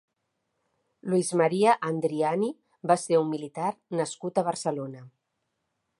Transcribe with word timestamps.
Luis 1.13 1.29
María 1.41 1.75
Andriani 1.89 2.49
va 2.93 2.97
ser 3.03 3.21
un 3.27 3.29
militar 3.35 3.69
nascut 4.01 4.41
a 4.43 4.49
Barcelona. 4.49 5.05